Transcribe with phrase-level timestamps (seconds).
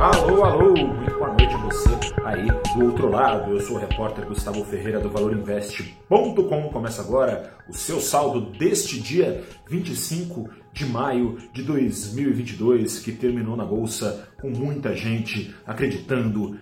[0.00, 1.90] Alô, alô, muito boa noite a você
[2.24, 3.52] aí do outro lado.
[3.52, 6.70] Eu sou o repórter Gustavo Ferreira do ValorInvest.com.
[6.70, 13.66] Começa agora o seu saldo deste dia 25 de maio de 2022, que terminou na
[13.66, 16.58] bolsa com muita gente acreditando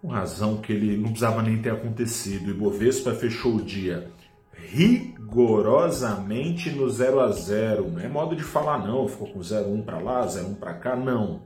[0.00, 2.46] com razão que ele não precisava nem ter acontecido.
[2.46, 4.10] O Ibovespa fechou o dia
[4.54, 7.90] rigorosamente no 0 a 0.
[7.90, 11.42] Não é modo de falar não, ficou com 0,1 para lá, 0,1 para cá, não.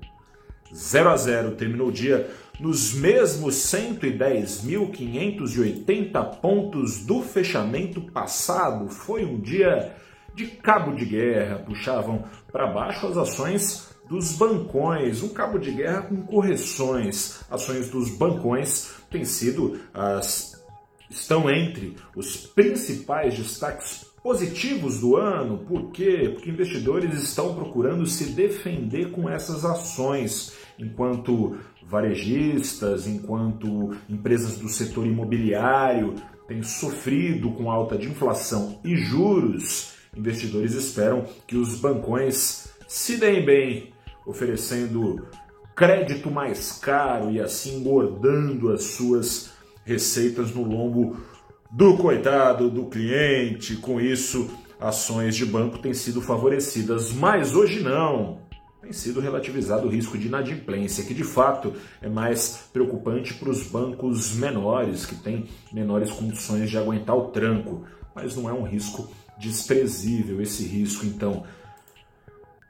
[0.74, 2.28] 0 a 0 terminou o dia
[2.58, 8.88] nos mesmos 110.580 pontos do fechamento passado.
[8.88, 9.94] Foi um dia
[10.34, 16.02] de cabo de guerra, puxavam para baixo as ações dos bancões, um cabo de guerra
[16.02, 17.40] com correções.
[17.50, 20.54] Ações dos bancões têm sido as
[21.08, 25.58] estão entre os principais destaques positivos do ano.
[25.58, 26.30] Por quê?
[26.32, 31.56] Porque investidores estão procurando se defender com essas ações, enquanto
[31.86, 36.14] varejistas, enquanto empresas do setor imobiliário
[36.46, 39.94] têm sofrido com alta de inflação e juros.
[40.16, 43.92] Investidores esperam que os bancões se deem bem,
[44.26, 45.26] oferecendo
[45.74, 49.52] crédito mais caro e assim engordando as suas
[49.84, 51.16] receitas no lombo
[51.70, 53.76] do coitado do cliente.
[53.76, 54.48] Com isso,
[54.78, 58.43] ações de banco têm sido favorecidas, mas hoje não.
[58.84, 63.62] Tem sido relativizado o risco de inadimplência, que de fato é mais preocupante para os
[63.62, 67.86] bancos menores, que têm menores condições de aguentar o tranco.
[68.14, 71.44] Mas não é um risco desprezível esse risco, então.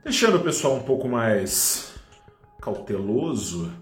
[0.05, 1.95] Deixando o pessoal um pouco mais
[2.63, 3.73] cauteloso,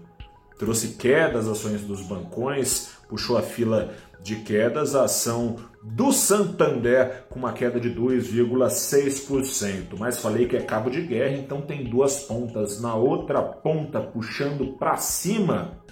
[0.57, 7.39] trouxe quedas ações dos bancões, puxou a fila de quedas, a ação do Santander com
[7.39, 9.97] uma queda de 2,6%.
[9.99, 12.81] Mas falei que é cabo de guerra, então tem duas pontas.
[12.81, 15.83] Na outra ponta, puxando para cima,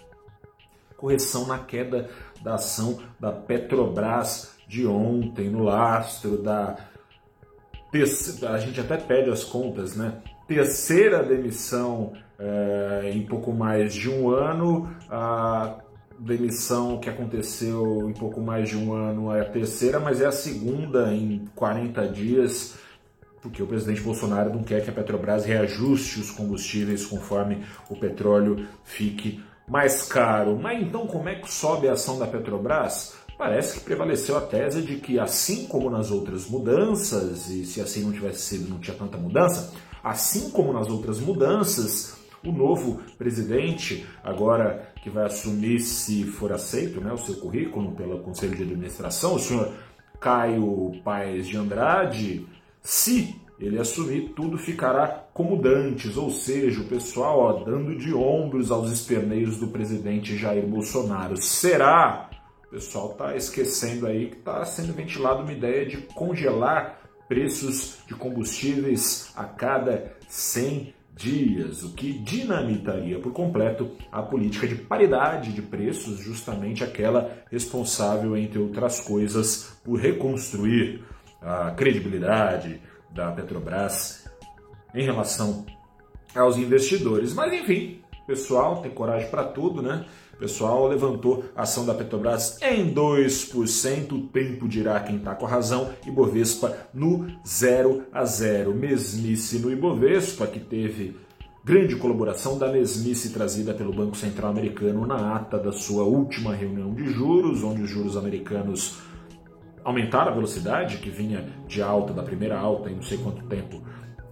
[0.96, 2.10] correção na queda
[2.42, 6.78] da ação da Petrobras de ontem, no lastro da.
[8.50, 10.22] A gente até pede as contas, né?
[10.48, 14.90] Terceira demissão é, em pouco mais de um ano.
[15.10, 15.82] A
[16.22, 20.32] demissão que aconteceu em pouco mais de um ano é a terceira, mas é a
[20.32, 22.76] segunda em 40 dias,
[23.42, 28.68] porque o presidente Bolsonaro não quer que a Petrobras reajuste os combustíveis conforme o petróleo
[28.84, 30.60] fique mais caro.
[30.62, 33.16] Mas então como é que sobe a ação da Petrobras?
[33.36, 38.04] Parece que prevaleceu a tese de que, assim como nas outras mudanças, e se assim
[38.04, 44.06] não tivesse sido, não tinha tanta mudança, assim como nas outras mudanças, o novo presidente,
[44.24, 49.36] agora que vai assumir, se for aceito, né, o seu currículo pelo Conselho de Administração,
[49.36, 49.72] o senhor
[50.20, 52.46] Caio Paes de Andrade,
[52.82, 58.72] se ele assumir, tudo ficará como dantes, ou seja, o pessoal ó, dando de ombros
[58.72, 61.38] aos esperneios do presidente Jair Bolsonaro.
[61.38, 62.30] Será?
[62.66, 68.16] O pessoal está esquecendo aí que está sendo ventilada uma ideia de congelar preços de
[68.16, 75.62] combustíveis a cada 100 dias, o que dinamitaria por completo a política de paridade de
[75.62, 81.04] preços, justamente aquela responsável, entre outras coisas, por reconstruir
[81.42, 84.30] a credibilidade da Petrobras
[84.94, 85.66] em relação
[86.36, 87.34] aos investidores.
[87.34, 90.06] Mas enfim, pessoal tem coragem para tudo, né?
[90.42, 94.12] pessoal levantou a ação da Petrobras em 2%.
[94.12, 95.92] O tempo dirá quem está com a razão.
[96.06, 98.74] Ibovespa no 0 a 0.
[98.74, 101.16] Mesmice no Ibovespa, que teve
[101.64, 106.92] grande colaboração da mesmice trazida pelo Banco Central Americano na ata da sua última reunião
[106.92, 108.98] de juros, onde os juros americanos
[109.84, 113.80] aumentaram a velocidade, que vinha de alta, da primeira alta em não sei quanto tempo.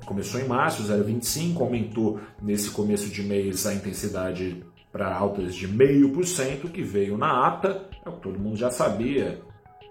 [0.06, 6.72] Começou em março, 0,25, aumentou nesse começo de mês a intensidade para altas de 0,5%,
[6.72, 9.40] que veio na ata, é o que todo mundo já sabia,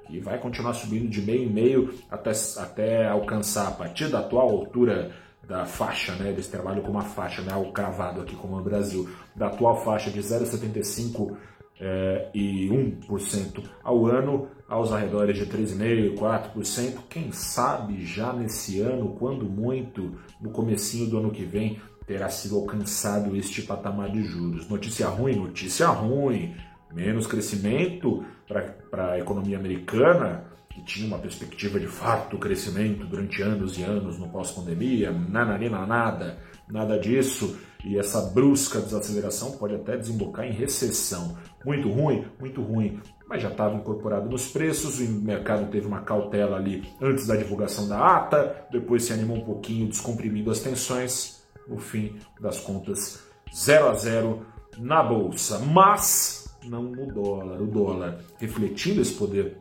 [0.06, 4.48] que vai continuar subindo de meio em meio até, até alcançar a partir da atual
[4.48, 5.12] altura
[5.46, 6.30] da faixa, né?
[6.30, 7.54] Eles trabalham com uma faixa, né?
[7.56, 11.36] O cravado aqui como no Brasil, da atual faixa de 0,75
[11.80, 16.98] é, e 1% ao ano, aos arredores de 3,5%, 4%.
[17.08, 22.56] Quem sabe já nesse ano, quando muito, no comecinho do ano que vem, terá sido
[22.56, 24.68] alcançado este patamar de juros.
[24.68, 26.54] Notícia ruim, notícia ruim.
[26.92, 28.24] Menos crescimento
[28.90, 30.44] para a economia americana,
[30.88, 36.38] tinha uma perspectiva de fato crescimento durante anos e anos no pós-pandemia, nananina nada,
[36.68, 37.58] nada disso.
[37.84, 41.36] E essa brusca desaceleração pode até desembocar em recessão.
[41.64, 46.56] Muito ruim, muito ruim mas já estava incorporado nos preços, o mercado teve uma cautela
[46.56, 51.76] ali antes da divulgação da ata, depois se animou um pouquinho, descomprimindo as tensões, no
[51.76, 53.22] fim das contas,
[53.54, 54.46] 0 a 0
[54.78, 55.58] na bolsa.
[55.58, 57.60] Mas não o dólar.
[57.60, 59.58] O dólar, refletindo esse poder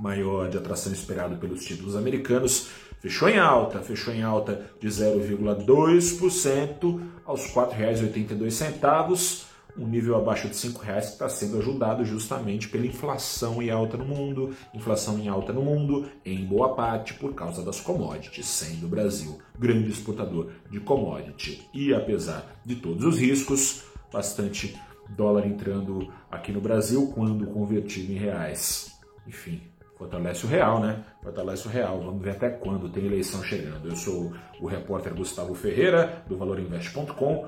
[0.00, 2.68] maior de atração esperado pelos títulos americanos,
[3.00, 10.66] fechou em alta, fechou em alta de 0,2% aos R$ 4,82 um nível abaixo de
[10.66, 15.28] R$ reais que está sendo ajudado justamente pela inflação em alta no mundo, inflação em
[15.28, 20.50] alta no mundo, em boa parte por causa das commodities, sendo o Brasil grande exportador
[20.70, 21.62] de commodity.
[21.72, 24.76] E apesar de todos os riscos, bastante
[25.08, 28.92] dólar entrando aqui no Brasil quando convertido em reais.
[29.26, 29.60] Enfim,
[30.00, 31.04] fortalece o real, né?
[31.22, 32.00] Fortalece o real.
[32.00, 33.86] Vamos ver até quando tem eleição chegando.
[33.86, 37.46] Eu sou o repórter Gustavo Ferreira, do valorinvest.com.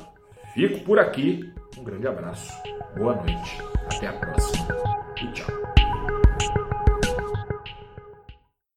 [0.52, 1.50] Fico por aqui.
[1.78, 2.52] Um grande abraço,
[2.94, 4.68] boa noite, até a próxima
[5.16, 5.61] e tchau.